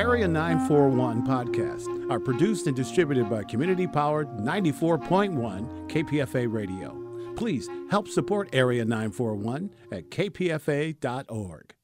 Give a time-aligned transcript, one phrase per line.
[0.00, 7.34] Area 941 podcasts are produced and distributed by community powered 94.1 KPFA Radio.
[7.36, 11.74] Please help support Area 941 at kpfa.org.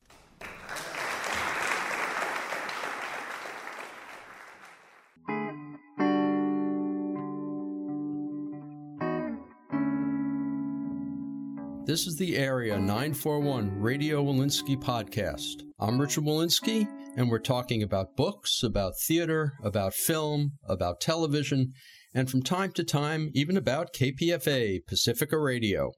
[11.85, 15.63] This is the Area 941 Radio Wolinsky podcast.
[15.79, 21.73] I'm Richard Wolinsky, and we're talking about books, about theater, about film, about television,
[22.15, 25.93] and from time to time, even about KPFA, Pacifica Radio.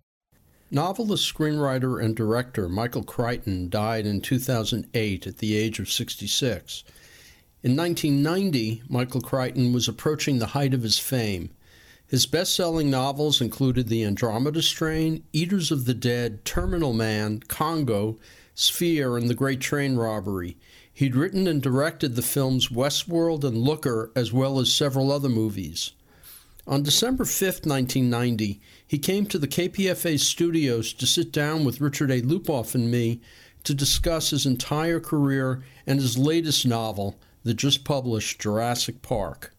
[0.71, 6.85] Novelist, screenwriter, and director Michael Crichton died in 2008 at the age of 66.
[7.63, 11.51] In 1990, Michael Crichton was approaching the height of his fame.
[12.07, 18.19] His best selling novels included The Andromeda Strain, Eaters of the Dead, Terminal Man, Congo,
[18.55, 20.57] Sphere, and The Great Train Robbery.
[20.99, 25.93] He'd written and directed the films Westworld and Looker, as well as several other movies.
[26.67, 32.11] On December 5, 1990, he came to the KPFA studios to sit down with Richard
[32.11, 32.21] A.
[32.21, 33.21] Lupoff and me
[33.63, 39.55] to discuss his entire career and his latest novel, the just published Jurassic Park.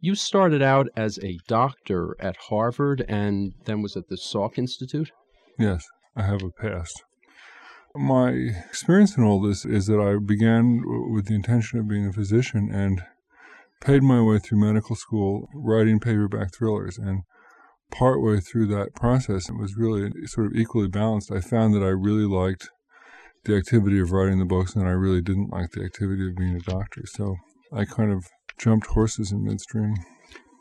[0.00, 5.10] You started out as a doctor at Harvard and then was at the Salk Institute?
[5.58, 7.04] Yes, I have a past.
[7.96, 12.12] My experience in all this is that I began with the intention of being a
[12.12, 13.02] physician and
[13.80, 16.98] paid my way through medical school writing paperback thrillers.
[16.98, 17.22] And
[17.92, 21.30] partway through that process, it was really sort of equally balanced.
[21.30, 22.68] I found that I really liked
[23.44, 26.56] the activity of writing the books and I really didn't like the activity of being
[26.56, 27.02] a doctor.
[27.04, 27.36] So
[27.72, 28.26] I kind of
[28.58, 29.94] jumped horses in midstream.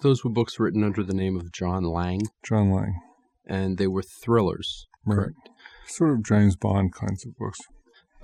[0.02, 2.22] Those were books written under the name of John Lang.
[2.44, 3.00] John Lang.
[3.48, 4.86] And they were thrillers.
[5.06, 5.16] Right.
[5.16, 5.50] Correct?
[5.88, 7.60] Sort of James Bond kinds of books.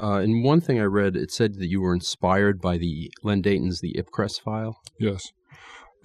[0.02, 3.42] Uh, in one thing I read, it said that you were inspired by the Len
[3.42, 4.80] Deighton's The Ipcress File.
[4.98, 5.32] Yes.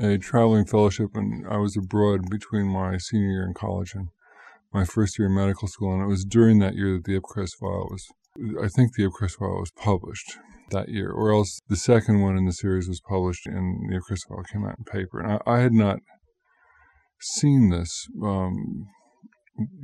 [0.01, 4.09] A traveling fellowship, and I was abroad between my senior year in college and
[4.73, 7.51] my first year in medical school, and it was during that year that the Ipcress
[7.61, 8.09] File was,
[8.61, 10.37] I think the Ipcress File was published
[10.71, 14.27] that year, or else the second one in the series was published and the Ipcress
[14.29, 15.21] File came out in paper.
[15.21, 16.01] And I, I had not
[17.21, 18.89] seen this um,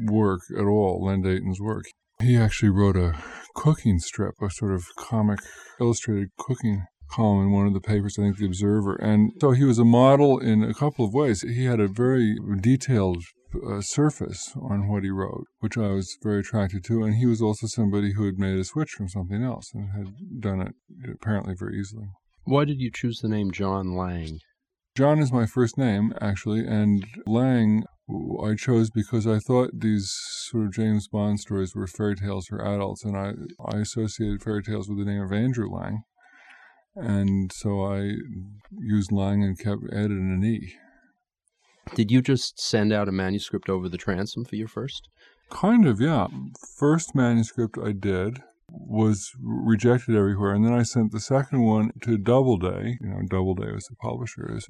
[0.04, 1.84] work at all, Len Deighton's work.
[2.20, 3.14] He actually wrote a
[3.54, 5.40] cooking strip, a sort of comic
[5.80, 8.94] illustrated cooking column in one of the papers, I think The Observer.
[8.96, 11.42] And so he was a model in a couple of ways.
[11.42, 13.22] He had a very detailed
[13.66, 17.02] uh, surface on what he wrote, which I was very attracted to.
[17.02, 20.40] And he was also somebody who had made a switch from something else and had
[20.40, 20.74] done it
[21.12, 22.06] apparently very easily.
[22.44, 24.38] Why did you choose the name John Lang?
[24.96, 27.84] John is my first name, actually, and Lang
[28.42, 30.10] I chose because I thought these
[30.50, 33.32] sort of James Bond stories were fairy tales for adults, and I,
[33.64, 36.02] I associated fairy tales with the name of Andrew Lang.
[36.96, 38.14] And so I
[38.78, 40.74] used Lang and kept added an E.
[41.94, 45.08] Did you just send out a manuscript over the transom for your first?
[45.50, 46.26] Kind of, yeah.
[46.78, 52.18] First manuscript I did was rejected everywhere, and then I sent the second one to
[52.18, 52.98] Doubleday.
[53.00, 54.68] You know, Doubleday was the publisher is,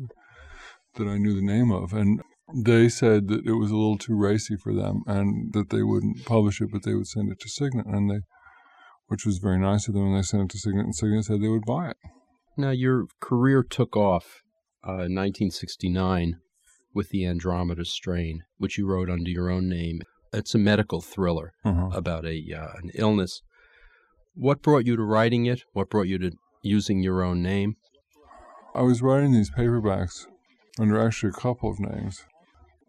[0.95, 2.21] that I knew the name of, and
[2.55, 6.25] they said that it was a little too racy for them and that they wouldn't
[6.25, 8.21] publish it, but they would send it to Signet, and they,
[9.06, 11.41] which was very nice of them, and they sent it to Signet, and Signet said
[11.41, 11.97] they would buy it.
[12.56, 14.43] Now your career took off
[14.87, 16.37] uh, in 1969
[16.94, 20.00] with the Andromeda Strain, which you wrote under your own name.
[20.33, 21.91] It's a medical thriller uh-huh.
[21.93, 23.43] about a uh, an illness.
[24.34, 25.62] What brought you to writing it?
[25.72, 27.77] What brought you to using your own name?
[28.75, 30.27] I was writing these paperbacks
[30.78, 32.25] under actually a couple of names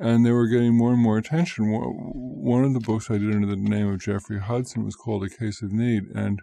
[0.02, 1.72] and they were getting more and more attention.
[1.72, 5.30] One of the books I did under the name of Jeffrey Hudson was called A
[5.30, 6.42] Case of Need, and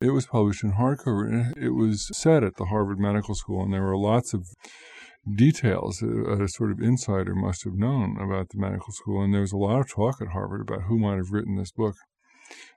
[0.00, 1.52] it was published in hardcover.
[1.56, 4.46] It was set at the Harvard Medical School, and there were lots of
[5.36, 9.22] details that a sort of insider must have known about the medical school.
[9.22, 11.72] And there was a lot of talk at Harvard about who might have written this
[11.72, 11.96] book.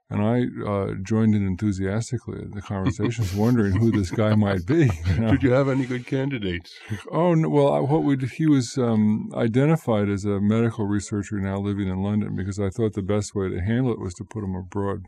[0.07, 4.90] And I uh, joined in enthusiastically at the conversations, wondering who this guy might be.
[5.07, 5.31] You know?
[5.31, 6.72] Did you have any good candidates?
[7.11, 11.87] Oh no, well, what we he was um, identified as a medical researcher now living
[11.87, 14.55] in London because I thought the best way to handle it was to put him
[14.55, 15.05] abroad,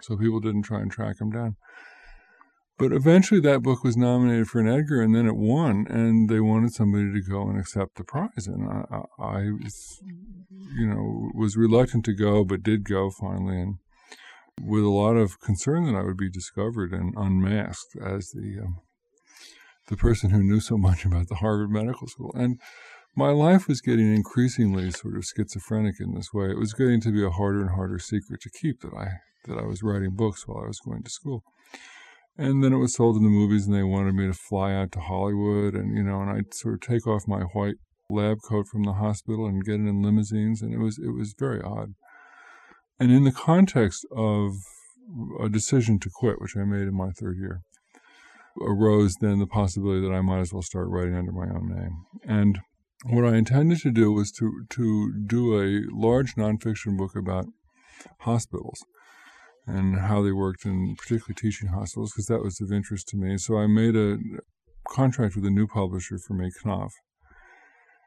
[0.00, 1.54] so people didn't try and track him down.
[2.78, 6.40] But eventually, that book was nominated for an Edgar, and then it won, and they
[6.40, 8.46] wanted somebody to go and accept the prize.
[8.46, 13.76] And I, I you know, was reluctant to go, but did go finally, and
[14.62, 18.76] with a lot of concern that I would be discovered and unmasked as the um,
[19.88, 22.32] the person who knew so much about the Harvard Medical School.
[22.34, 22.60] And
[23.16, 26.50] my life was getting increasingly sort of schizophrenic in this way.
[26.50, 29.08] It was getting to be a harder and harder secret to keep that I
[29.46, 31.42] that I was writing books while I was going to school.
[32.38, 34.92] And then it was sold in the movies, and they wanted me to fly out
[34.92, 37.74] to Hollywood, and you know, and I'd sort of take off my white
[38.08, 41.60] lab coat from the hospital and get in limousines, and it was it was very
[41.60, 41.94] odd.
[43.02, 44.52] And in the context of
[45.40, 47.62] a decision to quit, which I made in my third year,
[48.60, 52.04] arose then the possibility that I might as well start writing under my own name.
[52.24, 52.60] And
[53.06, 57.46] what I intended to do was to to do a large nonfiction book about
[58.20, 58.84] hospitals
[59.66, 63.36] and how they worked, and particularly teaching hospitals, because that was of interest to me.
[63.36, 64.18] So I made a
[64.88, 66.92] contract with a new publisher for me, Knopf,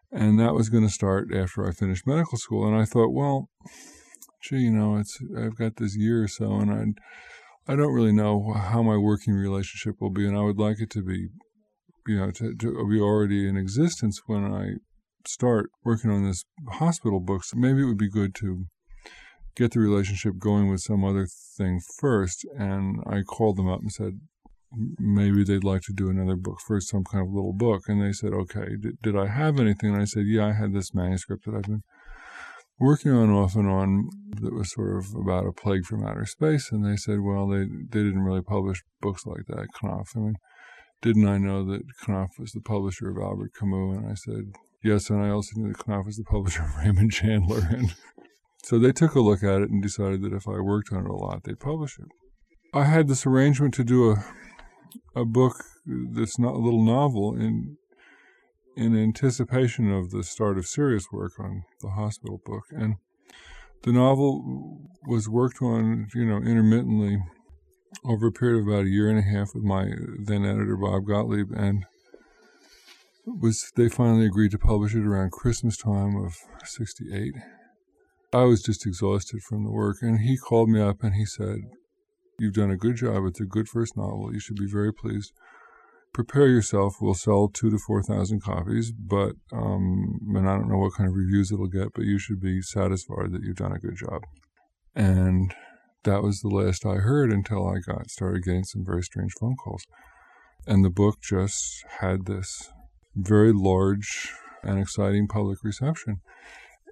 [0.09, 2.65] and that was going to start after I finished medical school.
[2.65, 3.49] And I thought, well,
[4.51, 8.53] you know, it's I've got this year or so, and I I don't really know
[8.53, 11.29] how my working relationship will be, and I would like it to be,
[12.07, 14.73] you know, to, to be already in existence when I
[15.27, 17.43] start working on this hospital book.
[17.43, 18.65] So maybe it would be good to
[19.55, 21.27] get the relationship going with some other
[21.57, 22.45] thing first.
[22.57, 24.19] And I called them up and said,
[24.99, 27.83] maybe they'd like to do another book first, some kind of little book.
[27.87, 29.93] And they said, okay, did, did I have anything?
[29.93, 31.83] And I said, yeah, I had this manuscript that I've been
[32.79, 34.09] working on off and on
[34.41, 36.71] that was sort of about a plague from outer space.
[36.71, 40.15] And they said, well, they, they didn't really publish books like that, Knopf.
[40.15, 40.35] I mean,
[41.01, 43.97] didn't I know that Knopf was the publisher of Albert Camus?
[43.97, 45.09] And I said, yes.
[45.09, 47.67] And I also knew that Knopf was the publisher of Raymond Chandler.
[47.69, 47.93] And
[48.63, 51.09] so they took a look at it and decided that if I worked on it
[51.09, 52.07] a lot, they'd publish it.
[52.73, 54.25] I had this arrangement to do a
[55.15, 57.77] a book not a little novel in
[58.75, 62.95] in anticipation of the start of serious work on the hospital book, and
[63.83, 67.17] the novel was worked on, you know, intermittently
[68.03, 69.89] over a period of about a year and a half with my
[70.25, 71.85] then editor Bob Gottlieb, and
[73.25, 77.33] was they finally agreed to publish it around Christmas time of '68
[78.35, 79.97] I was just exhausted from the work.
[80.01, 81.59] And he called me up and he said,
[82.37, 83.23] You've done a good job.
[83.25, 84.33] It's a good first novel.
[84.33, 85.31] You should be very pleased.
[86.15, 87.01] Prepare yourself.
[87.01, 91.13] We'll sell two to 4,000 copies, but, um, and I don't know what kind of
[91.13, 94.21] reviews it'll get, but you should be satisfied that you've done a good job.
[94.95, 95.53] And
[96.05, 99.57] that was the last I heard until I got started getting some very strange phone
[99.57, 99.83] calls.
[100.65, 102.71] And the book just had this
[103.13, 104.31] very large
[104.63, 106.21] and exciting public reception.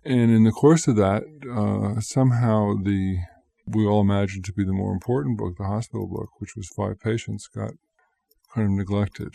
[0.04, 3.20] And in the course of that, uh, somehow the
[3.66, 7.00] we all imagined to be the more important book, the hospital book, which was Five
[7.00, 7.72] Patients, got
[8.54, 9.34] kind of neglected.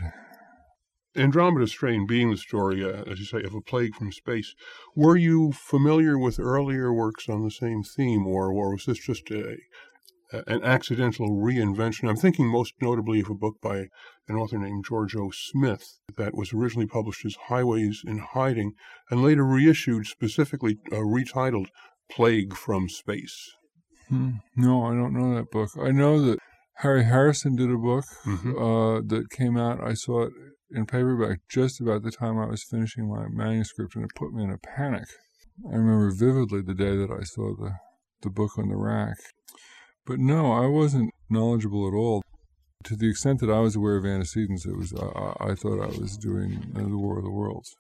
[1.16, 4.54] Andromeda Strain being the story, uh, as you say, of a plague from space,
[4.94, 9.30] were you familiar with earlier works on the same theme, or, or was this just
[9.30, 9.56] a,
[10.30, 12.08] an accidental reinvention.
[12.08, 13.88] I'm thinking most notably of a book by
[14.28, 15.30] an author named George O.
[15.32, 18.74] Smith that was originally published as Highways in Hiding
[19.10, 21.68] and later reissued, specifically uh, retitled
[22.10, 23.52] Plague from Space.
[24.08, 24.36] Hmm.
[24.56, 25.70] No, I don't know that book.
[25.80, 26.38] I know that
[26.78, 28.56] Harry Harrison did a book mm-hmm.
[28.56, 29.82] uh, that came out.
[29.82, 30.32] I saw it
[30.70, 34.44] in paperback just about the time I was finishing my manuscript, and it put me
[34.44, 35.08] in a panic.
[35.66, 37.72] I remember vividly the day that I saw the,
[38.22, 39.16] the book on the rack.
[40.06, 42.22] But no, I wasn't knowledgeable at all.
[42.84, 45.98] To the extent that I was aware of antecedents, it was I, I thought I
[45.98, 47.74] was doing the War of the Worlds.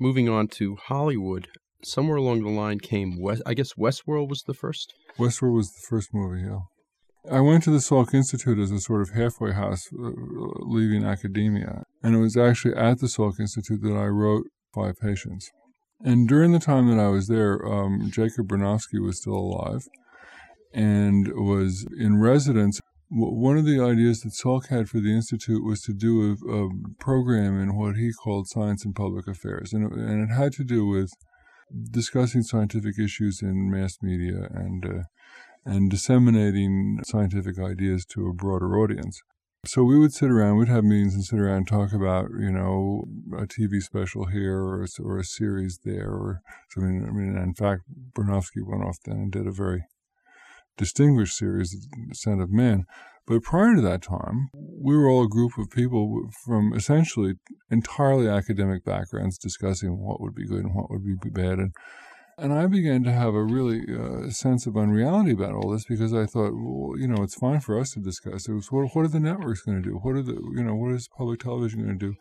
[0.00, 1.48] Moving on to Hollywood,
[1.84, 3.42] somewhere along the line came West.
[3.44, 4.94] I guess Westworld was the first.
[5.18, 6.40] Westworld was the first movie.
[6.40, 6.60] Yeah.
[7.30, 10.10] I went to the Salk Institute as a sort of halfway house uh,
[10.60, 11.82] leaving academia.
[12.02, 15.50] And it was actually at the Salk Institute that I wrote Five Patients.
[16.00, 19.82] And during the time that I was there, um, Jacob Bronowski was still alive
[20.72, 22.80] and was in residence.
[23.10, 26.68] One of the ideas that Salk had for the Institute was to do a, a
[27.00, 29.72] program in what he called science and public affairs.
[29.72, 31.10] And it, and it had to do with
[31.90, 35.02] discussing scientific issues in mass media and, uh,
[35.68, 39.20] and disseminating scientific ideas to a broader audience.
[39.66, 42.50] So we would sit around, we'd have meetings and sit around and talk about, you
[42.50, 43.04] know,
[43.36, 46.10] a TV special here or a, or a series there.
[46.10, 47.82] Or, so I mean, in fact,
[48.16, 49.84] Bronowski went off then and did a very
[50.76, 52.84] distinguished series, of Descent of Men.
[53.26, 57.34] But prior to that time, we were all a group of people from essentially
[57.70, 61.58] entirely academic backgrounds discussing what would be good and what would be bad.
[61.58, 61.72] And,
[62.38, 66.14] and I began to have a really uh, sense of unreality about all this because
[66.14, 68.48] I thought, well, you know, it's fine for us to discuss.
[68.48, 69.96] It was what, what are the networks going to do?
[69.96, 72.14] What are the, you know, what is public television going to do?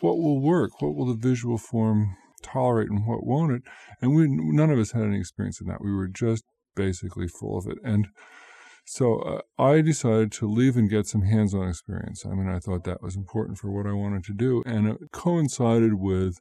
[0.00, 0.80] What will work?
[0.80, 3.62] What will the visual form tolerate and what won't it?
[4.00, 5.84] And we, none of us had any experience in that.
[5.84, 6.44] We were just
[6.74, 7.78] basically full of it.
[7.84, 8.08] And
[8.86, 12.24] so uh, I decided to leave and get some hands on experience.
[12.26, 14.62] I mean, I thought that was important for what I wanted to do.
[14.66, 16.40] And it coincided with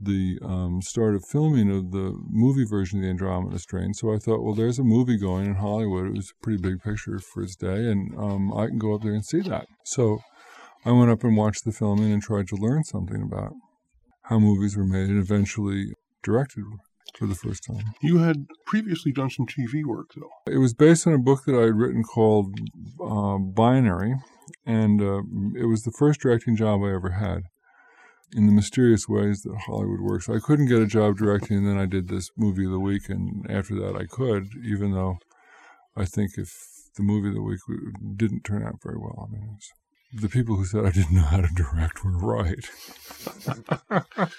[0.00, 3.94] the um, start of filming of the movie version of the Andromeda Strain.
[3.94, 6.06] So I thought, well, there's a movie going in Hollywood.
[6.06, 9.02] It was a pretty big picture for its day, and um, I can go up
[9.02, 9.66] there and see that.
[9.84, 10.20] So
[10.84, 13.52] I went up and watched the filming and tried to learn something about
[14.22, 16.64] how movies were made and eventually directed
[17.14, 17.94] for the first time.
[18.02, 20.52] You had previously done some TV work, though.
[20.52, 22.58] It was based on a book that I had written called
[23.00, 24.14] uh, Binary,
[24.66, 25.22] and uh,
[25.56, 27.44] it was the first directing job I ever had
[28.34, 30.28] in the mysterious ways that Hollywood works.
[30.28, 33.08] I couldn't get a job directing, and then I did this movie of the week,
[33.08, 35.18] and after that I could, even though
[35.96, 36.52] I think if
[36.96, 37.60] the movie of the week
[38.16, 39.28] didn't turn out very well.
[39.28, 39.58] I mean,
[40.12, 42.64] the people who said I didn't know how to direct were right.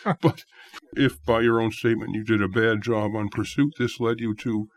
[0.21, 0.45] but
[0.93, 4.33] if by your own statement you did a bad job on Pursuit, this led you
[4.35, 4.69] to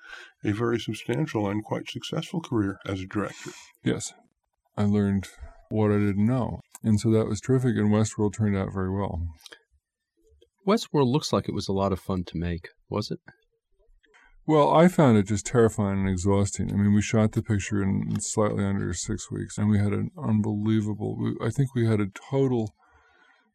[0.44, 3.50] a very substantial and quite successful career as a director.
[3.84, 4.12] Yes.
[4.76, 5.28] I learned
[5.70, 6.60] what I didn't know.
[6.82, 9.20] And so that was terrific, and Westworld turned out very well.
[10.66, 13.18] Westworld looks like it was a lot of fun to make, was it?
[14.46, 16.72] Well, I found it just terrifying and exhausting.
[16.72, 20.10] I mean, we shot the picture in slightly under six weeks, and we had an
[20.16, 21.34] unbelievable.
[21.44, 22.74] I think we had a total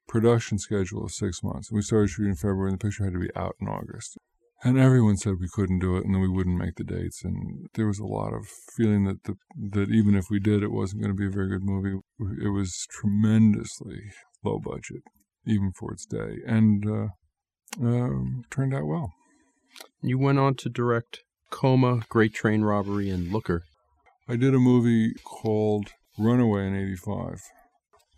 [0.07, 1.71] production schedule of six months.
[1.71, 4.17] We started shooting in February, and the picture had to be out in August.
[4.65, 7.23] And everyone said we couldn't do it, and then we wouldn't make the dates.
[7.23, 9.35] And there was a lot of feeling that the,
[9.71, 11.99] that even if we did, it wasn't going to be a very good movie.
[12.41, 13.99] It was tremendously
[14.43, 15.03] low budget,
[15.45, 17.07] even for its day, and uh,
[17.85, 18.09] uh,
[18.49, 19.11] turned out well.
[20.01, 23.63] You went on to direct Coma, Great Train Robbery, and Looker.
[24.29, 27.41] I did a movie called Runaway in 85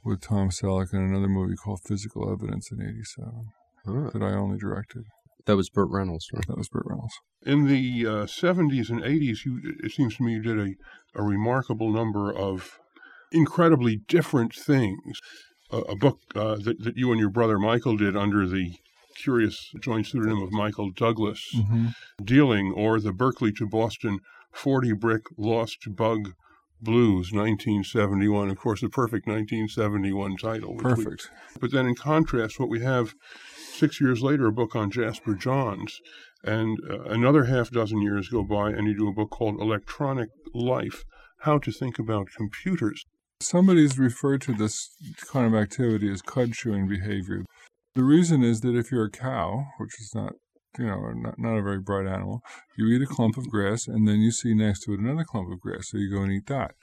[0.04, 3.52] with Tom Selleck and another movie called Physical Evidence in 87
[3.86, 4.10] huh.
[4.14, 5.06] that I only directed.
[5.46, 6.46] That was Burt Reynolds, right?
[6.48, 7.14] That was Burt Reynolds.
[7.46, 10.74] In the uh, 70s and 80s, you, it seems to me you did a,
[11.20, 12.80] a remarkable number of
[13.32, 15.20] incredibly different things.
[15.72, 18.76] Uh, a book uh, that, that you and your brother Michael did under the
[19.16, 21.88] curious joint pseudonym of Michael Douglas, mm-hmm.
[22.24, 24.20] dealing, or the Berkeley to Boston
[24.52, 26.34] 40 Brick Lost Bag
[26.82, 28.50] Blues, 1971.
[28.50, 30.76] Of course, a perfect 1971 title.
[30.76, 31.30] Perfect.
[31.54, 33.14] We, but then, in contrast, what we have
[33.76, 36.00] six years later, a book on Jasper Johns,
[36.44, 40.30] and uh, another half dozen years go by, and you do a book called Electronic
[40.54, 41.04] Life
[41.40, 43.04] How to Think About Computers.
[43.42, 44.90] Somebody's referred to this
[45.32, 47.46] kind of activity as cud chewing behavior.
[47.96, 50.34] The reason is that if you're a cow, which is not,
[50.80, 52.42] you know, not, not a very bright animal,
[52.78, 55.52] you eat a clump of grass and then you see next to it another clump
[55.52, 56.76] of grass, so you go and eat that.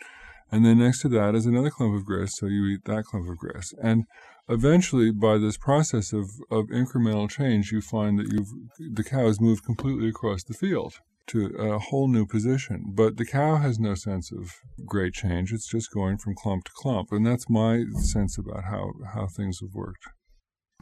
[0.50, 3.28] And then next to that is another clump of grass, so you eat that clump
[3.28, 3.72] of grass.
[3.82, 4.04] And
[4.48, 9.40] eventually, by this process of, of incremental change, you find that you've the cow has
[9.40, 10.94] moved completely across the field
[11.28, 12.92] to a whole new position.
[12.94, 14.52] But the cow has no sense of
[14.84, 15.52] great change.
[15.52, 17.08] It's just going from clump to clump.
[17.12, 20.04] And that's my sense about how, how things have worked.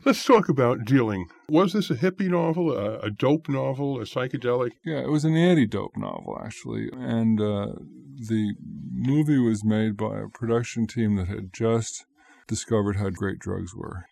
[0.03, 1.27] Let's talk about dealing.
[1.51, 4.73] Was this a hippie novel, a, a dope novel, a psychedelic?
[4.83, 7.75] Yeah, it was an anti-dope novel actually, and uh,
[8.17, 8.55] the
[8.93, 12.07] movie was made by a production team that had just
[12.51, 14.05] discovered how great drugs were.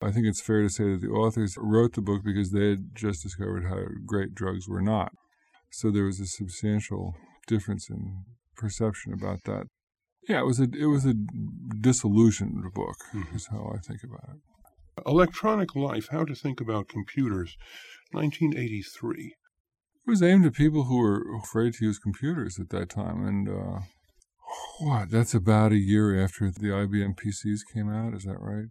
[0.00, 2.94] I think it's fair to say that the authors wrote the book because they had
[2.94, 5.12] just discovered how great drugs were not.
[5.72, 7.16] So there was a substantial
[7.48, 8.24] difference in
[8.56, 9.64] perception about that.
[10.28, 11.14] Yeah, it was a it was a
[11.80, 13.36] disillusioned book, mm-hmm.
[13.36, 14.40] is how I think about it.
[15.06, 17.56] Electronic Life How to Think About Computers,
[18.12, 19.34] 1983.
[20.06, 23.26] It was aimed at people who were afraid to use computers at that time.
[23.26, 23.80] And uh,
[24.80, 25.10] what?
[25.10, 28.68] That's about a year after the IBM PCs came out, is that right?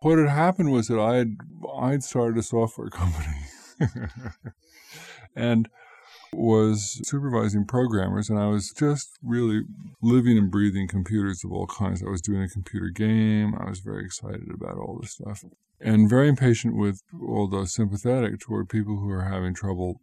[0.00, 1.36] What had happened was that I had
[1.80, 3.36] I'd started a software company.
[5.34, 5.68] and
[6.32, 9.62] was supervising programmers, and I was just really
[10.02, 12.02] living and breathing computers of all kinds.
[12.02, 13.54] I was doing a computer game.
[13.58, 15.42] I was very excited about all this stuff,
[15.80, 20.00] and very impatient with, although sympathetic toward people who are having trouble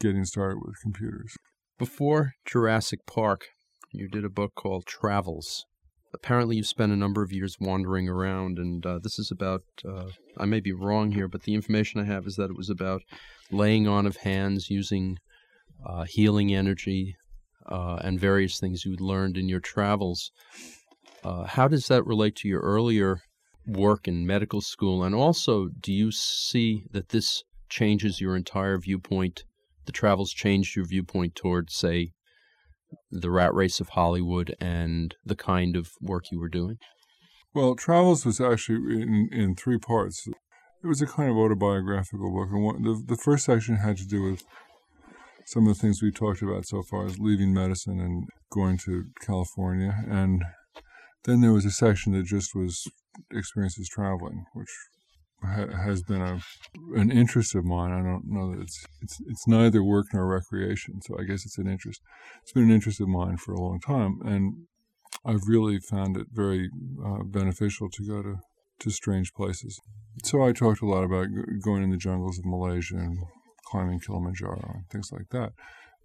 [0.00, 1.36] getting started with computers.
[1.78, 3.46] Before Jurassic Park,
[3.90, 5.64] you did a book called Travels.
[6.14, 10.06] Apparently, you spent a number of years wandering around, and uh, this is about, uh,
[10.38, 13.02] I may be wrong here, but the information I have is that it was about
[13.50, 15.18] laying on of hands using
[15.86, 17.14] uh, healing energy,
[17.68, 20.30] uh, and various things you learned in your travels.
[21.22, 23.20] Uh, how does that relate to your earlier
[23.66, 25.04] work in medical school?
[25.04, 29.44] And also, do you see that this changes your entire viewpoint?
[29.84, 32.12] The travels changed your viewpoint towards, say,
[33.10, 36.78] the rat race of Hollywood and the kind of work you were doing?
[37.54, 40.26] Well, Travels was actually in, in three parts.
[40.26, 42.48] It was a kind of autobiographical book.
[42.52, 44.44] And one, the, the first section had to do with
[45.46, 49.06] some of the things we talked about so far is leaving medicine and going to
[49.20, 50.04] California.
[50.06, 50.44] And
[51.24, 52.86] then there was a section that just was
[53.32, 54.68] experiences traveling, which
[55.42, 56.40] ha- has been a
[56.94, 57.92] an interest of mine.
[57.92, 61.58] I don't know that it's it's it's neither work nor recreation, so I guess it's
[61.58, 62.00] an interest.
[62.42, 64.66] It's been an interest of mine for a long time, and
[65.24, 66.70] I've really found it very
[67.04, 68.36] uh, beneficial to go to
[68.80, 69.80] to strange places.
[70.24, 73.18] So I talked a lot about g- going in the jungles of Malaysia and
[73.66, 75.52] climbing Kilimanjaro and things like that.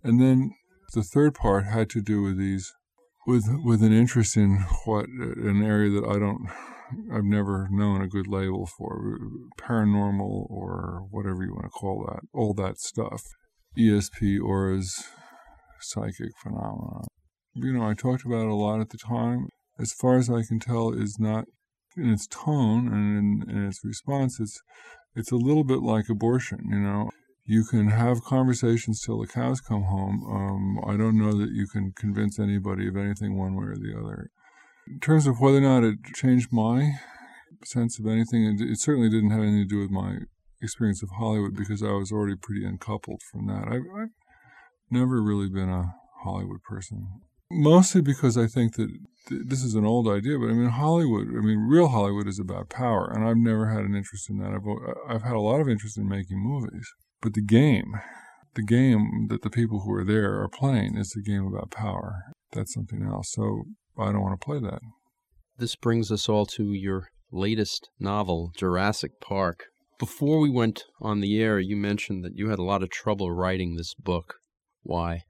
[0.03, 0.51] And then
[0.93, 2.73] the third part had to do with these
[3.25, 6.47] with with an interest in what an area that I don't
[7.11, 9.17] I've never known a good label for
[9.59, 13.23] paranormal or whatever you want to call that all that stuff.
[13.77, 15.03] ESP auras
[15.81, 17.05] psychic phenomena
[17.55, 19.49] you know I talked about a lot at the time.
[19.79, 21.45] As far as I can tell is not
[21.97, 24.59] in its tone and in, in its response it's
[25.15, 27.09] it's a little bit like abortion you know
[27.45, 30.23] you can have conversations till the cows come home.
[30.25, 33.93] Um, I don't know that you can convince anybody of anything one way or the
[33.97, 34.29] other.
[34.87, 36.93] In terms of whether or not it changed my
[37.65, 40.19] sense of anything, it, certainly didn't have anything to do with my
[40.61, 43.67] experience of Hollywood because I was already pretty uncoupled from that.
[43.67, 44.09] I've, I've
[44.89, 47.07] never really been a Hollywood person.
[47.51, 48.89] Mostly because I think that
[49.27, 52.39] th- this is an old idea, but I mean, Hollywood, I mean, real Hollywood is
[52.39, 54.53] about power, and I've never had an interest in that.
[54.53, 56.87] I've, I've had a lot of interest in making movies.
[57.23, 57.93] But the game,
[58.55, 62.25] the game that the people who are there are playing is a game about power.
[62.51, 63.31] That's something else.
[63.31, 63.63] So
[63.97, 64.81] I don't want to play that.
[65.57, 69.67] This brings us all to your latest novel, Jurassic Park.
[69.97, 73.31] Before we went on the air, you mentioned that you had a lot of trouble
[73.31, 74.33] writing this book.
[74.81, 75.21] Why?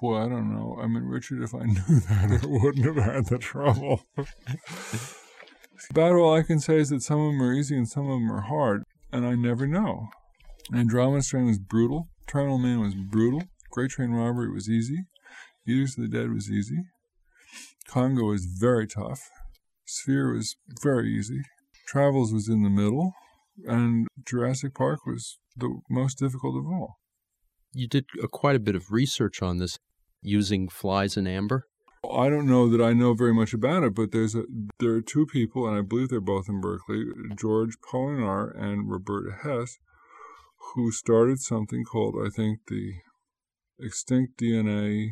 [0.00, 0.78] Boy, I don't know.
[0.80, 4.02] I mean, Richard, if I knew that, I wouldn't have had the trouble.
[5.90, 8.20] About all I can say is that some of them are easy and some of
[8.20, 10.08] them are hard, and I never know.
[10.74, 12.08] Andromeda Strain was brutal.
[12.26, 13.42] Terminal Man was brutal.
[13.70, 15.04] Great Train Robbery was easy.
[15.66, 16.84] Eaters of the Dead was easy.
[17.88, 19.20] Congo was very tough.
[19.84, 21.42] Sphere was very easy.
[21.86, 23.12] Travels was in the middle.
[23.64, 26.98] And Jurassic Park was the most difficult of all.
[27.72, 29.78] You did a, quite a bit of research on this
[30.22, 31.66] using flies in amber.
[32.04, 34.44] I don't know that I know very much about it, but there's a
[34.78, 37.04] there are two people, and I believe they're both in Berkeley,
[37.36, 39.78] George Poinar and Roberta Hess,
[40.74, 42.94] who started something called, I think, the
[43.80, 45.10] Extinct DNA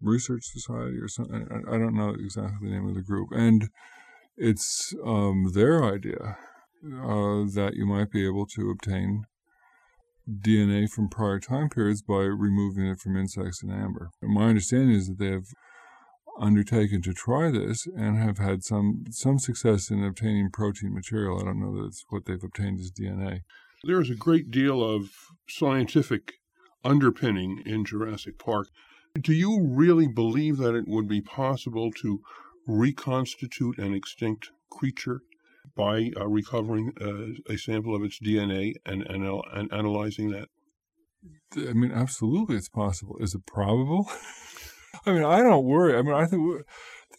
[0.00, 1.46] Research Society or something.
[1.68, 3.30] I, don't know exactly the name of the group.
[3.32, 3.70] And
[4.36, 6.36] it's um, their idea
[6.84, 9.24] uh, that you might be able to obtain
[10.28, 14.10] DNA from prior time periods by removing it from insects and amber.
[14.22, 15.46] My understanding is that they have
[16.40, 21.40] undertaken to try this and have had some some success in obtaining protein material.
[21.40, 23.42] I don't know that it's what they've obtained as DNA.
[23.86, 25.10] There is a great deal of
[25.46, 26.34] scientific
[26.82, 28.68] underpinning in Jurassic Park.
[29.20, 32.20] Do you really believe that it would be possible to
[32.66, 35.20] reconstitute an extinct creature
[35.76, 40.48] by uh, recovering uh, a sample of its DNA and, and, and analyzing that?
[41.56, 43.16] I mean, absolutely, it's possible.
[43.20, 44.10] Is it probable?
[45.06, 45.96] I mean, I don't worry.
[45.96, 46.62] I mean, I think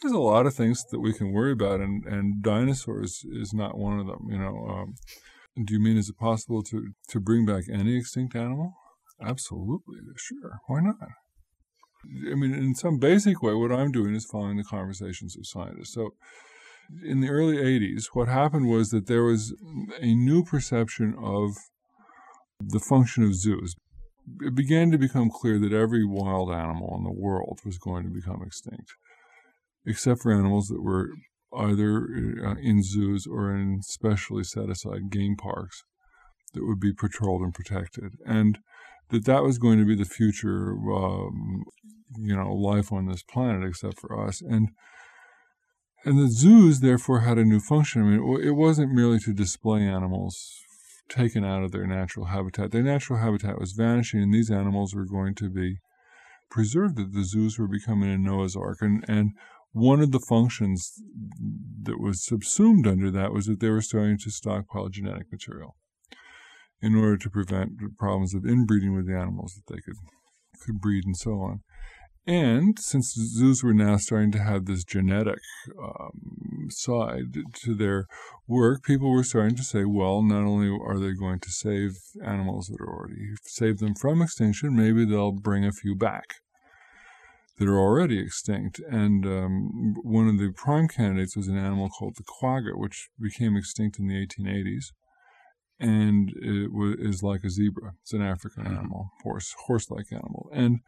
[0.01, 3.78] there's a lot of things that we can worry about, and, and dinosaurs is not
[3.78, 4.28] one of them.
[4.30, 4.95] You know, um,
[5.63, 8.74] do you mean is it possible to, to bring back any extinct animal?
[9.22, 10.60] Absolutely, sure.
[10.68, 10.96] Why not?
[12.30, 15.94] I mean, in some basic way, what I'm doing is following the conversations of scientists.
[15.94, 16.12] So,
[17.04, 19.56] in the early 80s, what happened was that there was
[20.00, 21.56] a new perception of
[22.60, 23.74] the function of zoos.
[24.41, 28.10] It began to become clear that every wild animal in the world was going to
[28.10, 28.91] become extinct,
[29.86, 31.10] except for animals that were
[31.58, 32.08] either
[32.46, 35.84] uh, in zoos or in specially set aside game parks
[36.54, 38.60] that would be patrolled and protected, and
[39.10, 41.63] that that was going to be the future, um,
[42.18, 44.70] you know, life on this planet, except for us, and
[46.06, 48.02] and the zoos therefore had a new function.
[48.02, 50.38] I mean, it wasn't merely to display animals
[51.10, 52.72] taken out of their natural habitat.
[52.72, 55.78] Their natural habitat was vanishing, and these animals were going to be
[56.50, 56.96] preserved.
[56.98, 59.32] That the zoos were becoming a Noah's Ark, and and
[59.75, 61.01] one of the functions
[61.83, 65.75] that was subsumed under that was that they were starting to stockpile genetic material
[66.81, 69.97] in order to prevent problems of inbreeding with the animals that they could
[70.65, 71.59] could breed and so on.
[72.25, 75.39] And since zoos were now starting to have this genetic
[75.77, 77.33] um, side
[77.63, 78.05] to their
[78.47, 82.67] work, people were starting to say, well, not only are they going to save animals
[82.67, 86.35] that are already save them from extinction, maybe they'll bring a few back
[87.58, 88.80] that are already extinct.
[88.80, 93.56] And um, one of the prime candidates was an animal called the quagga, which became
[93.56, 94.86] extinct in the 1880s.
[95.80, 97.94] And it w- is like a zebra.
[98.02, 98.78] It's an African mm-hmm.
[98.78, 100.50] animal, horse, horse-like animal.
[100.54, 100.80] And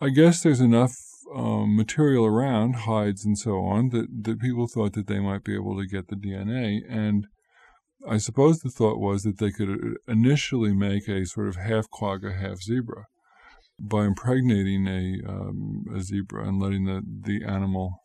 [0.00, 0.96] I guess there's enough
[1.34, 5.54] um, material around, hides and so on, that, that people thought that they might be
[5.54, 6.80] able to get the DNA.
[6.88, 7.26] And
[8.08, 11.90] I suppose the thought was that they could uh, initially make a sort of half
[11.90, 13.06] quagga, half zebra
[13.80, 18.02] by impregnating a, um, a zebra and letting the, the animal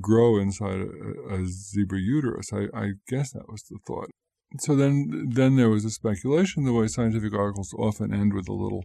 [0.00, 2.52] grow inside a, a zebra uterus.
[2.52, 4.10] I, I guess that was the thought.
[4.58, 6.64] So then, then there was a speculation.
[6.64, 8.84] The way scientific articles often end with a little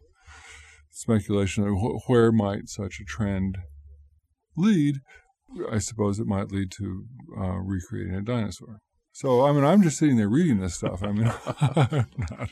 [0.92, 3.58] speculation of wh- where might such a trend
[4.56, 4.98] lead.
[5.72, 7.06] I suppose it might lead to
[7.38, 8.80] uh, recreating a dinosaur.
[9.12, 11.02] So I mean, I'm just sitting there reading this stuff.
[11.04, 11.26] I mean,
[12.30, 12.50] not.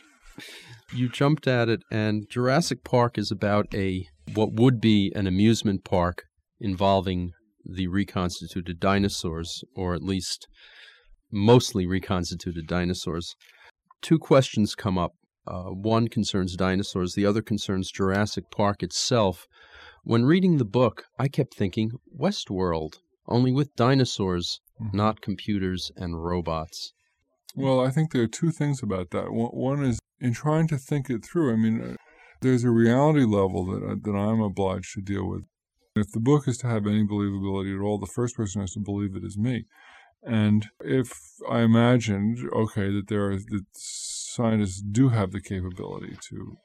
[0.94, 5.84] You jumped at it, and Jurassic Park is about a what would be an amusement
[5.84, 6.24] park
[6.60, 7.32] involving
[7.64, 10.48] the reconstituted dinosaurs, or at least
[11.32, 13.36] mostly reconstituted dinosaurs.
[14.02, 15.14] Two questions come up.
[15.48, 19.46] Uh, one concerns dinosaurs, the other concerns Jurassic Park itself.
[20.04, 22.94] When reading the book, I kept thinking Westworld,
[23.28, 24.96] only with dinosaurs mm-hmm.
[24.96, 26.94] not computers and robots.
[27.56, 29.28] Well, I think there are two things about that.
[29.32, 31.54] One is in trying to think it through.
[31.54, 31.96] I mean, uh,
[32.42, 35.44] there's a reality level that uh, that I'm obliged to deal with.
[35.96, 38.82] If the book is to have any believability at all, the first person has to
[38.82, 39.66] believe it is me.
[40.22, 41.14] And if
[41.50, 46.58] I imagined, okay, that there are that scientists do have the capability to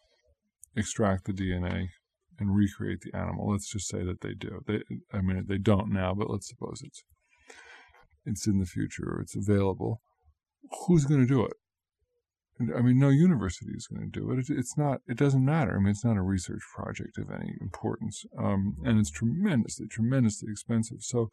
[0.75, 1.89] extract the DNA
[2.39, 4.63] and recreate the animal, let's just say that they do.
[4.67, 7.05] They, I mean, they don't now, but let's suppose it's
[8.27, 10.01] it's in the future or it's available,
[10.87, 11.53] who's going to do it?
[12.77, 14.45] I mean, no university is going to do it.
[14.51, 15.01] It's not.
[15.09, 15.77] It doesn't matter.
[15.77, 20.49] I mean, it's not a research project of any importance, um, and it's tremendously, tremendously
[20.51, 20.99] expensive.
[21.01, 21.31] So,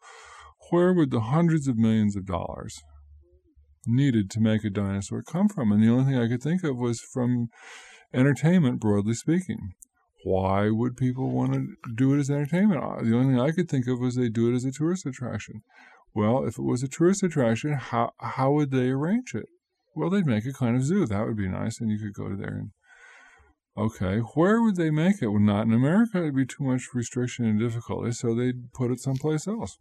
[0.70, 2.80] where would the hundreds of millions of dollars
[3.86, 5.70] needed to make a dinosaur come from?
[5.70, 7.48] And the only thing I could think of was from
[8.14, 9.74] entertainment, broadly speaking.
[10.24, 12.82] Why would people want to do it as entertainment?
[12.82, 15.06] Uh, the only thing I could think of was they do it as a tourist
[15.06, 15.62] attraction.
[16.14, 19.46] Well, if it was a tourist attraction, how how would they arrange it?
[19.94, 21.06] Well, they'd make a kind of zoo.
[21.06, 22.70] That would be nice, and you could go to there and.
[23.76, 25.28] Okay, where would they make it?
[25.28, 26.18] Well, not in America.
[26.18, 29.78] It'd be too much restriction and difficulty, so they'd put it someplace else.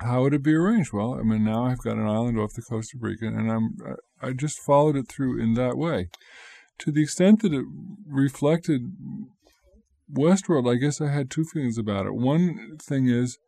[0.00, 0.92] How would it be arranged?
[0.92, 3.76] Well, I mean, now I've got an island off the coast of Rica, and I'm
[4.22, 6.08] I just followed it through in that way.
[6.80, 7.64] To the extent that it
[8.06, 8.82] reflected
[10.12, 12.14] Westworld, I guess I had two feelings about it.
[12.14, 13.38] One thing is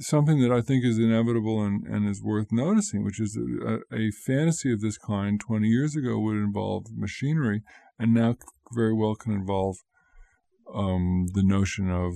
[0.00, 4.10] something that I think is inevitable and, and is worth noticing, which is a, a,
[4.10, 7.62] fantasy of this kind 20 years ago would involve machinery
[7.98, 8.36] and now
[8.74, 9.76] very well can involve
[10.74, 12.14] um, the notion of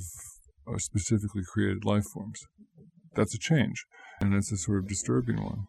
[0.66, 2.40] uh, specifically created life forms.
[3.14, 3.84] That's a change,
[4.20, 5.66] and it's a sort of disturbing one.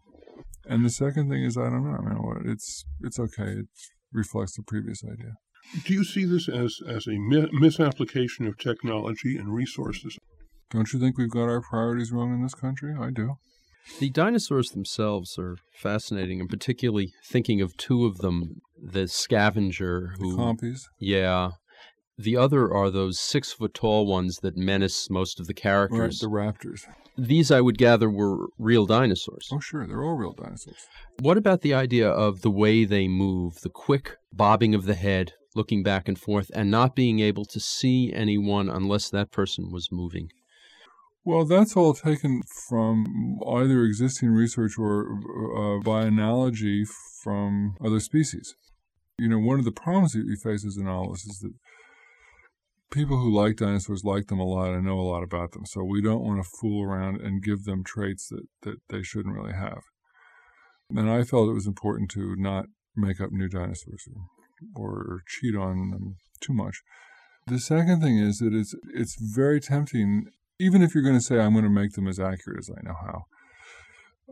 [0.65, 1.97] And the second thing is, I don't know.
[1.97, 3.51] I mean, it's it's okay.
[3.51, 3.67] It
[4.11, 5.33] reflects the previous idea.
[5.85, 7.17] Do you see this as as a
[7.51, 10.17] misapplication of technology and resources?
[10.71, 12.93] Don't you think we've got our priorities wrong in this country?
[12.99, 13.35] I do.
[13.99, 20.35] The dinosaurs themselves are fascinating, and particularly thinking of two of them the scavenger who.
[20.35, 20.81] The compies?
[20.99, 21.51] Yeah.
[22.17, 26.21] The other are those six foot tall ones that menace most of the characters.
[26.23, 26.81] Right, the raptors.
[27.17, 29.47] These, I would gather, were real dinosaurs.
[29.51, 29.87] Oh, sure.
[29.87, 30.85] They're all real dinosaurs.
[31.19, 35.33] What about the idea of the way they move, the quick bobbing of the head,
[35.55, 39.89] looking back and forth, and not being able to see anyone unless that person was
[39.91, 40.29] moving?
[41.27, 45.11] Well, that's all taken from either existing research or
[45.57, 46.85] uh, by analogy
[47.21, 48.55] from other species.
[49.19, 51.51] You know, one of the problems that we face as a novelist is that
[52.91, 55.65] people who like dinosaurs like them a lot and know a lot about them.
[55.65, 59.35] So we don't want to fool around and give them traits that, that they shouldn't
[59.35, 59.81] really have.
[60.95, 64.07] And I felt it was important to not make up new dinosaurs
[64.73, 66.83] or, or cheat on them too much.
[67.47, 70.27] The second thing is that it's it's very tempting
[70.59, 72.81] even if you're going to say, I'm going to make them as accurate as I
[72.81, 73.25] know how.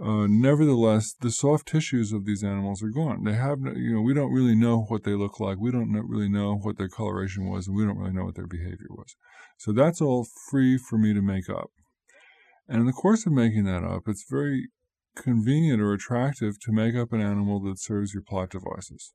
[0.01, 3.23] Uh, nevertheless, the soft tissues of these animals are gone.
[3.23, 5.57] They have, you know, we don't really know what they look like.
[5.57, 8.47] We don't really know what their coloration was, and we don't really know what their
[8.47, 9.15] behavior was.
[9.57, 11.71] So that's all free for me to make up.
[12.67, 14.67] And in the course of making that up, it's very
[15.15, 19.13] convenient or attractive to make up an animal that serves your plot devices.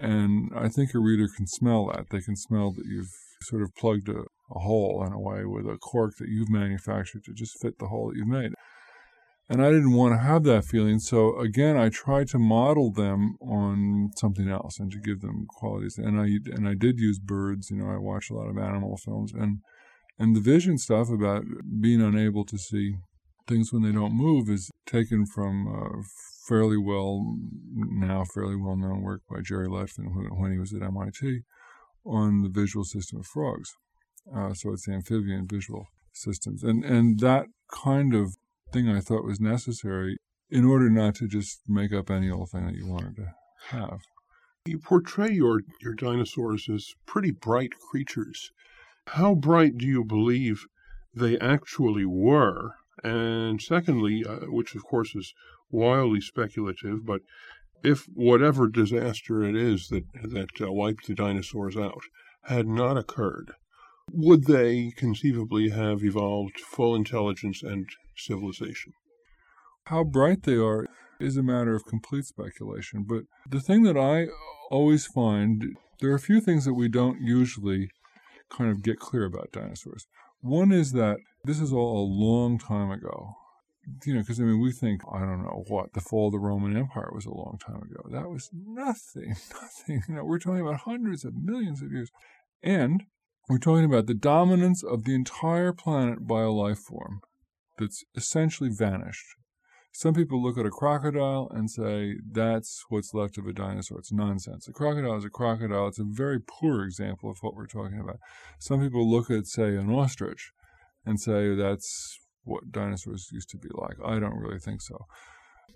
[0.00, 2.06] And I think a reader can smell that.
[2.10, 5.66] They can smell that you've sort of plugged a, a hole in a way with
[5.66, 8.52] a cork that you've manufactured to just fit the hole that you've made.
[9.48, 11.00] And I didn't want to have that feeling.
[11.00, 15.98] So again, I tried to model them on something else and to give them qualities.
[15.98, 17.68] And I and I did use birds.
[17.70, 19.58] You know, I watch a lot of animal films and
[20.20, 21.44] and the vision stuff about
[21.80, 22.94] being unable to see
[23.48, 26.02] things when they don't move is taken from uh,
[26.46, 27.36] fairly well
[27.74, 30.06] now fairly well known work by Jerry Lettvin
[30.38, 31.40] when he was at MIT
[32.06, 33.74] on the visual system of frogs.
[34.34, 38.36] Uh, so it's amphibian visual systems, and and that kind of
[38.72, 40.16] thing I thought was necessary
[40.50, 43.34] in order not to just make up any old thing that you wanted to
[43.68, 44.00] have.
[44.66, 48.50] You portray your, your dinosaurs as pretty bright creatures.
[49.08, 50.66] How bright do you believe
[51.14, 52.74] they actually were?
[53.02, 55.34] And secondly, uh, which of course is
[55.70, 57.22] wildly speculative, but
[57.82, 62.02] if whatever disaster it is that, that uh, wiped the dinosaurs out
[62.44, 63.54] had not occurred,
[64.12, 68.92] would they conceivably have evolved full intelligence and civilization?
[69.84, 70.86] How bright they are
[71.20, 73.04] is a matter of complete speculation.
[73.06, 74.28] But the thing that I
[74.70, 77.90] always find there are a few things that we don't usually
[78.48, 80.06] kind of get clear about dinosaurs.
[80.40, 83.34] One is that this is all a long time ago.
[84.04, 86.38] You know, because I mean, we think, I don't know what, the fall of the
[86.38, 88.02] Roman Empire was a long time ago.
[88.10, 89.30] That was nothing,
[89.62, 90.02] nothing.
[90.08, 92.10] You know, we're talking about hundreds of millions of years.
[92.62, 93.04] And
[93.50, 97.20] we're talking about the dominance of the entire planet by a life form
[97.78, 99.26] that's essentially vanished.
[99.92, 103.98] Some people look at a crocodile and say that's what's left of a dinosaur.
[103.98, 104.68] It's nonsense.
[104.68, 105.88] A crocodile is a crocodile.
[105.88, 108.20] It's a very poor example of what we're talking about.
[108.60, 110.52] Some people look at, say, an ostrich
[111.04, 113.96] and say that's what dinosaurs used to be like.
[114.04, 115.06] I don't really think so.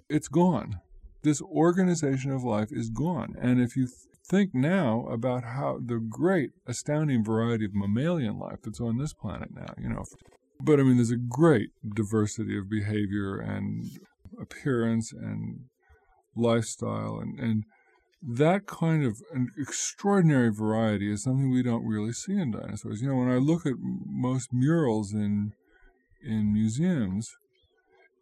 [0.08, 0.78] It's gone.
[1.24, 3.34] This organization of life is gone.
[3.40, 3.88] And if you
[4.26, 9.50] think now about how the great, astounding variety of mammalian life that's on this planet
[9.54, 10.04] now, you know,
[10.60, 13.84] but I mean, there's a great diversity of behavior and
[14.40, 15.66] appearance and
[16.36, 17.64] lifestyle, and, and
[18.22, 23.02] that kind of an extraordinary variety is something we don't really see in dinosaurs.
[23.02, 25.52] You know, when I look at most murals in
[26.22, 27.28] in museums,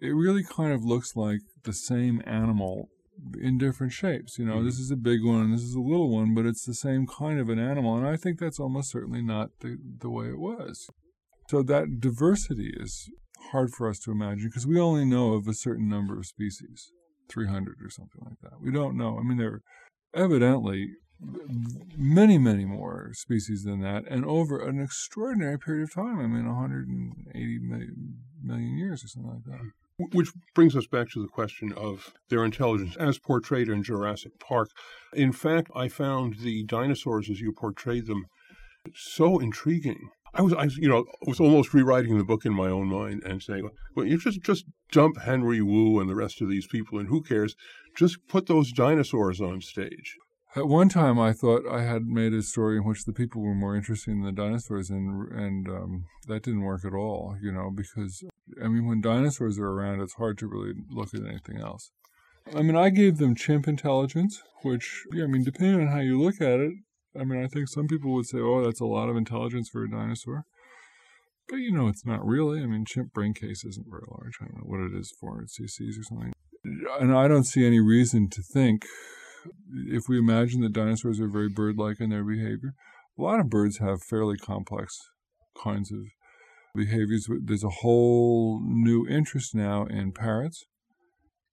[0.01, 2.89] it really kind of looks like the same animal
[3.41, 4.39] in different shapes.
[4.39, 4.67] You know, mm-hmm.
[4.67, 7.39] this is a big one, this is a little one, but it's the same kind
[7.39, 10.87] of an animal, and I think that's almost certainly not the the way it was.
[11.49, 13.11] So that diversity is
[13.51, 16.93] hard for us to imagine because we only know of a certain number of species,
[17.29, 18.61] 300 or something like that.
[18.63, 19.19] We don't know.
[19.19, 19.63] I mean, there are
[20.15, 20.89] evidently
[21.97, 26.19] many, many more species than that, and over an extraordinary period of time.
[26.19, 29.71] I mean, 180 million, million years or something like that.
[30.13, 34.71] Which brings us back to the question of their intelligence as portrayed in Jurassic Park.
[35.13, 38.27] In fact, I found the dinosaurs as you portrayed them
[38.95, 42.87] so intriguing I was, I, you know, was almost rewriting the book in my own
[42.87, 46.67] mind and saying, well, you just just dump Henry Wu and the rest of these
[46.67, 47.55] people, and who cares?
[47.97, 50.17] Just put those dinosaurs on stage.
[50.55, 53.55] At one time, I thought I had made a story in which the people were
[53.55, 57.37] more interesting than the dinosaurs, and and um, that didn't work at all.
[57.41, 58.23] You know, because
[58.63, 61.91] I mean, when dinosaurs are around, it's hard to really look at anything else.
[62.55, 66.21] I mean, I gave them chimp intelligence, which, yeah, I mean, depending on how you
[66.21, 66.73] look at it,
[67.19, 69.85] I mean, I think some people would say, oh, that's a lot of intelligence for
[69.85, 70.45] a dinosaur.
[71.49, 72.61] But, you know, it's not really.
[72.61, 74.39] I mean, chimp brain case isn't very large.
[74.41, 76.33] I don't know what it is, 400 cc's or something.
[77.01, 78.87] And I don't see any reason to think,
[79.89, 82.75] if we imagine that dinosaurs are very bird like in their behavior,
[83.19, 84.97] a lot of birds have fairly complex
[85.63, 86.01] kinds of
[86.75, 87.29] behaviors.
[87.43, 90.65] There's a whole new interest now in parrots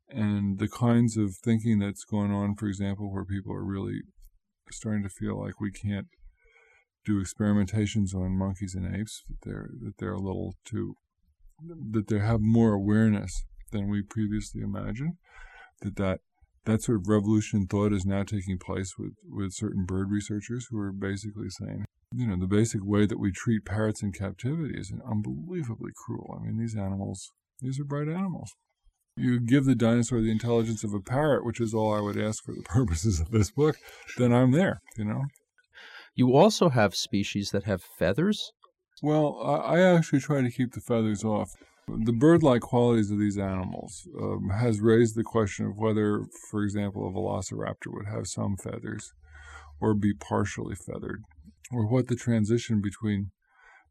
[0.09, 4.01] and the kinds of thinking that's going on, for example, where people are really
[4.71, 6.07] starting to feel like we can't
[7.05, 9.23] do experimentations on monkeys and apes.
[9.27, 10.95] That they're that they're a little too
[11.91, 15.13] that they have more awareness than we previously imagined.
[15.81, 16.19] That that
[16.69, 20.67] that sort of revolution in thought is now taking place with, with certain bird researchers
[20.69, 24.77] who are basically saying, you know, the basic way that we treat parrots in captivity
[24.77, 26.39] is unbelievably cruel.
[26.39, 28.53] I mean, these animals, these are bright animals
[29.19, 32.43] you give the dinosaur the intelligence of a parrot, which is all I would ask
[32.43, 33.75] for the purposes of this book,
[34.17, 35.23] then I'm there, you know.
[36.15, 38.51] You also have species that have feathers?
[39.01, 41.51] Well, I, I actually try to keep the feathers off.
[42.05, 46.63] The bird like qualities of these animals um, has raised the question of whether, for
[46.63, 49.13] example, a velociraptor would have some feathers
[49.81, 51.23] or be partially feathered,
[51.71, 53.31] or what the transition between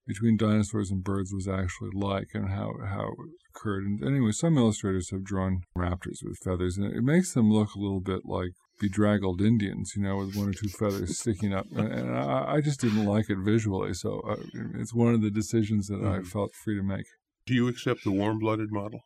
[0.07, 3.85] between dinosaurs and birds was actually like and how, how it occurred.
[3.85, 7.79] And anyway, some illustrators have drawn raptors with feathers, and it makes them look a
[7.79, 11.67] little bit like bedraggled Indians, you know, with one or two feathers sticking up.
[11.77, 14.37] And I, I just didn't like it visually, so I, uh,
[14.77, 16.21] it's one of the decisions that mm-hmm.
[16.21, 17.05] I felt free to make.
[17.49, 19.01] Do you accept the warm blooded model?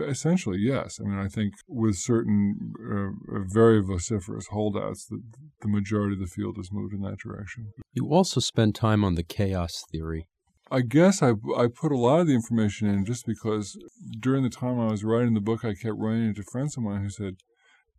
[0.00, 0.98] Essentially, yes.
[0.98, 5.20] I mean, I think with certain uh, very vociferous holdouts, the,
[5.60, 7.72] the majority of the field has moved in that direction.
[7.92, 10.26] You also spend time on the chaos theory.
[10.70, 13.76] I guess I, I put a lot of the information in just because
[14.18, 17.02] during the time I was writing the book, I kept running into friends of mine
[17.02, 17.34] who said,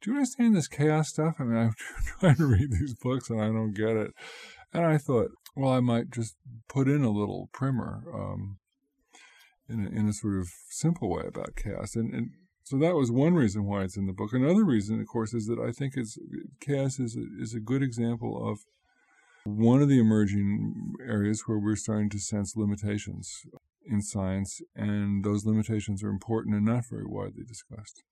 [0.02, 1.36] Do you understand this chaos stuff?
[1.38, 1.74] I mean, I'm
[2.20, 4.10] trying to read these books and I don't get it.
[4.74, 6.36] And I thought, well, I might just
[6.68, 8.58] put in a little primer um,
[9.70, 11.96] in, a, in a sort of simple way about chaos.
[11.96, 12.32] And, and
[12.64, 14.34] So that was one reason why it's in the book.
[14.34, 16.18] Another reason, of course, is that I think it's
[16.60, 18.60] chaos is a, is a good example of
[19.46, 23.42] one of the emerging areas where we're starting to sense limitations
[23.86, 28.04] in science, and those limitations are important and not very widely discussed.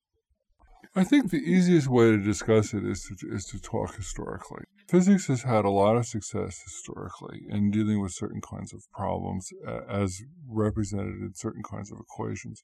[0.95, 4.63] I think the easiest way to discuss it is to, is to talk historically.
[4.89, 9.49] Physics has had a lot of success historically in dealing with certain kinds of problems
[9.89, 12.61] as represented in certain kinds of equations.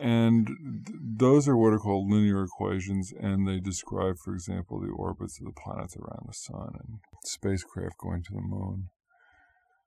[0.00, 4.92] And th- those are what are called linear equations, and they describe, for example, the
[4.92, 8.90] orbits of the planets around the sun and spacecraft going to the moon.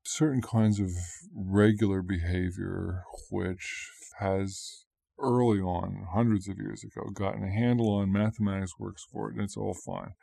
[0.03, 0.89] Certain kinds of
[1.33, 3.89] regular behavior, which
[4.19, 4.85] has
[5.21, 9.43] early on, hundreds of years ago, gotten a handle on mathematics works for it, and
[9.43, 10.13] it's all fine.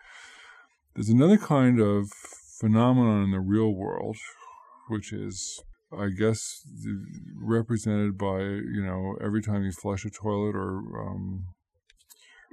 [0.95, 2.11] There's another kind of
[2.61, 4.17] phenomenon in the real world,
[4.89, 5.63] which is,
[5.97, 6.63] I guess,
[7.41, 11.47] represented by, you know, every time you flush a toilet or um,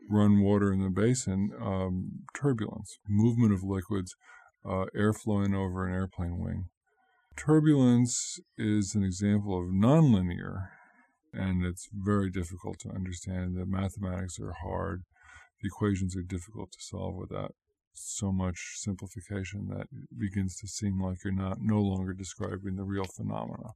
[0.10, 4.16] run water in the basin, um, turbulence, movement of liquids,
[4.68, 6.66] uh, air flowing over an airplane wing.
[7.36, 10.70] Turbulence is an example of nonlinear
[11.36, 13.56] and it's very difficult to understand.
[13.56, 15.04] The mathematics are hard,
[15.62, 17.56] the equations are difficult to solve without
[17.94, 22.84] so much simplification that it begins to seem like you're not no longer describing the
[22.84, 23.72] real phenomena.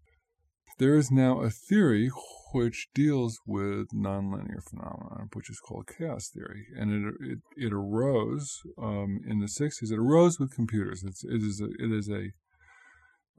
[0.78, 2.10] There is now a theory
[2.54, 8.62] which deals with nonlinear phenomena, which is called chaos theory, and it it, it arose
[8.78, 9.92] um, in the '60s.
[9.92, 11.04] It arose with computers.
[11.04, 12.30] It's, it is a, it is a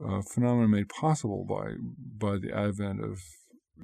[0.05, 1.73] uh, phenomenon made possible by
[2.17, 3.19] by the advent of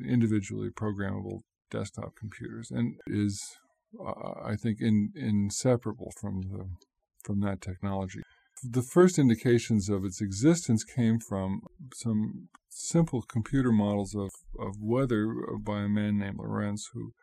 [0.06, 3.58] individually programmable desktop computers and is
[4.00, 6.70] uh, I think in, inseparable from the
[7.24, 8.22] from that technology.
[8.64, 11.62] The first indications of its existence came from
[11.94, 15.28] some simple computer models of, of weather
[15.60, 17.14] by a man named Lorenz who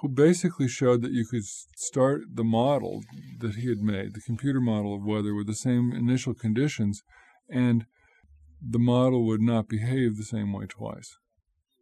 [0.00, 1.44] who basically showed that you could
[1.76, 3.02] start the model
[3.38, 7.02] that he had made, the computer model of weather with the same initial conditions
[7.48, 7.86] and
[8.60, 11.16] the model would not behave the same way twice.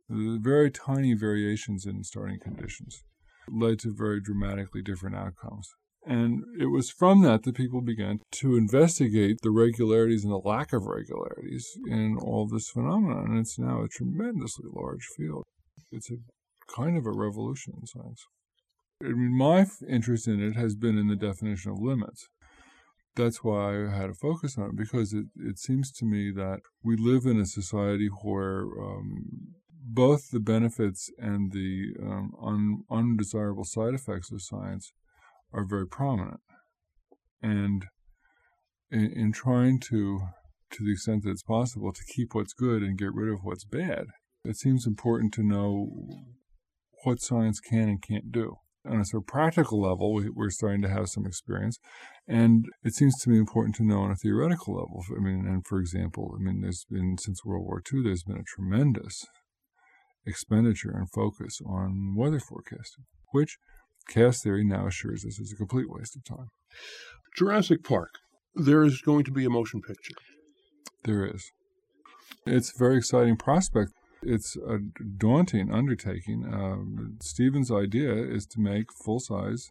[0.08, 3.02] The very tiny variations in starting conditions
[3.48, 5.68] led to very dramatically different outcomes.
[6.04, 10.72] And it was from that that people began to investigate the regularities and the lack
[10.72, 13.26] of regularities in all this phenomenon.
[13.30, 15.44] And it's now a tremendously large field.
[15.92, 16.16] It's a
[16.74, 18.24] kind of a revolution in science.
[19.02, 22.26] I mean, my interest in it has been in the definition of limits.
[23.14, 26.60] That's why I had a focus on it because it, it seems to me that
[26.82, 33.64] we live in a society where um, both the benefits and the um, un- undesirable
[33.64, 34.92] side effects of science
[35.52, 36.40] are very prominent.
[37.42, 37.86] And
[38.90, 40.20] in, in, trying to,
[40.70, 43.64] to the extent that it's possible, to keep what's good and get rid of what's
[43.64, 44.06] bad,
[44.44, 45.88] it seems important to know
[47.04, 48.56] what science can and can't do.
[48.84, 51.78] On a sort of practical level, we, we're starting to have some experience,
[52.26, 55.04] and it seems to me important to know on a theoretical level.
[55.16, 58.38] I mean, and for example, I mean, there's been since World War II, there's been
[58.38, 59.24] a tremendous
[60.26, 63.58] expenditure and focus on weather forecasting, which
[64.08, 66.48] chaos theory now assures us is a complete waste of time.
[67.36, 68.10] Jurassic Park.
[68.54, 70.14] There is going to be a motion picture.
[71.04, 71.50] There is.
[72.46, 73.92] It's a very exciting prospect.
[74.22, 74.78] It's a
[75.18, 76.44] daunting undertaking.
[76.44, 79.70] Uh, Steven's idea is to make full size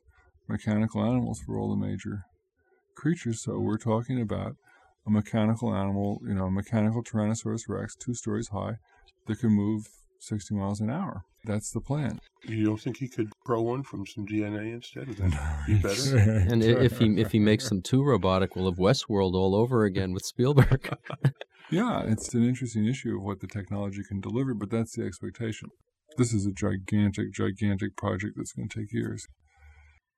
[0.50, 2.24] mechanical animals for all the major
[2.98, 3.44] creatures.
[3.44, 4.56] So we're talking about
[5.08, 8.76] a mechanical animal, you know, a mechanical Tyrannosaurus Rex, two stories high,
[9.28, 9.88] that can move
[10.22, 11.24] 60 miles an hour.
[11.46, 12.20] That's the plan.
[12.44, 15.08] You don't think he could grow one from some DNA instead?
[15.08, 16.18] Would that be better?
[16.50, 20.14] and if he if he makes them too robotic, we'll have Westworld all over again
[20.14, 20.96] with Spielberg.
[21.72, 25.70] yeah, it's an interesting issue of what the technology can deliver, but that's the expectation.
[26.18, 29.26] This is a gigantic, gigantic project that's going to take years.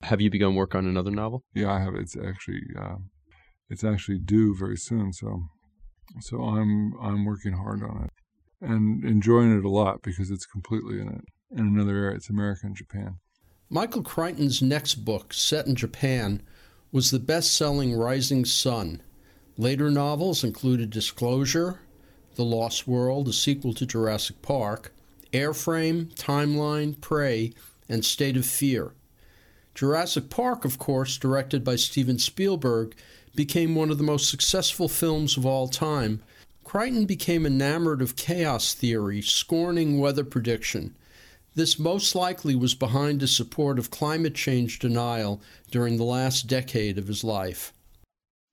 [0.02, 1.44] Have you begun work on another novel?
[1.54, 1.96] Yeah, I have.
[1.96, 2.96] It's actually uh,
[3.70, 5.14] it's actually due very soon.
[5.14, 5.44] So
[6.20, 8.10] so I'm I'm working hard on it
[8.64, 12.16] and enjoying it a lot because it's completely in, a, in another area.
[12.16, 13.18] It's America and Japan.
[13.70, 16.42] Michael Crichton's next book, set in Japan,
[16.92, 19.02] was the best selling Rising Sun.
[19.58, 21.80] Later novels included Disclosure,
[22.36, 24.94] The Lost World, a sequel to Jurassic Park,
[25.32, 27.54] Airframe, Timeline, Prey,
[27.90, 28.94] and State of Fear.
[29.76, 32.96] Jurassic Park, of course, directed by Steven Spielberg,
[33.36, 36.22] became one of the most successful films of all time
[36.64, 40.96] Crichton became enamored of chaos theory, scorning weather prediction.
[41.56, 46.98] This most likely was behind his support of climate change denial during the last decade
[46.98, 47.74] of his life.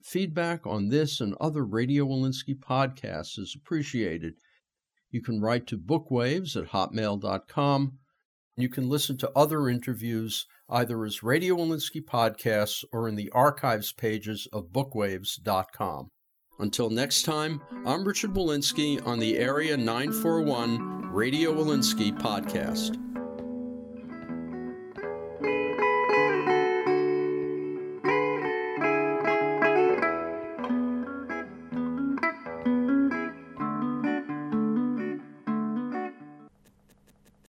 [0.03, 4.35] Feedback on this and other Radio Wolinsky podcasts is appreciated.
[5.11, 7.99] You can write to bookwaves at hotmail.com
[8.57, 13.93] You can listen to other interviews either as Radio Wolinsky podcasts or in the archives
[13.93, 16.11] pages of bookwaves.com.
[16.61, 23.10] Until next time, I'm Richard Wolinsky on the Area 941 Radio Wolinsky podcast.